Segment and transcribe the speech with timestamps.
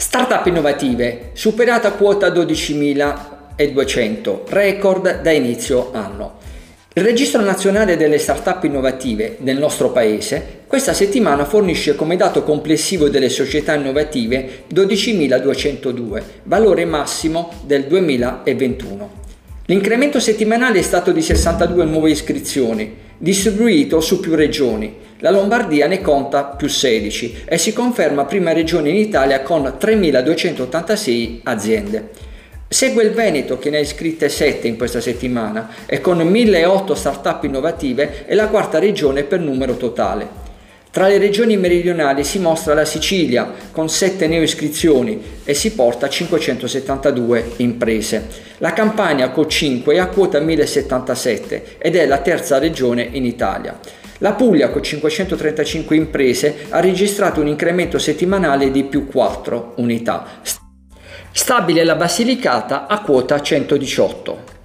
[0.00, 6.36] Startup innovative, superata quota 12.200, record da inizio anno.
[6.92, 13.08] Il Registro Nazionale delle Startup Innovative nel nostro Paese questa settimana fornisce come dato complessivo
[13.08, 19.10] delle società innovative 12.202, valore massimo del 2021.
[19.64, 25.06] L'incremento settimanale è stato di 62 nuove iscrizioni, distribuito su più regioni.
[25.18, 31.40] La Lombardia ne conta più 16 e si conferma prima regione in Italia con 3.286
[31.42, 32.10] aziende.
[32.68, 37.44] Segue il Veneto che ne ha iscritte 7 in questa settimana e con 1008 start-up
[37.44, 40.47] innovative è la quarta regione per numero totale.
[40.90, 46.08] Tra le regioni meridionali si mostra la Sicilia con 7 neoiscrizioni e si porta a
[46.08, 48.26] 572 imprese.
[48.58, 53.78] La Campania con 5 è a quota 1077 ed è la terza regione in Italia.
[54.18, 60.40] La Puglia con 535 imprese ha registrato un incremento settimanale di più 4 unità.
[61.30, 64.57] Stabile la Basilicata a quota 118.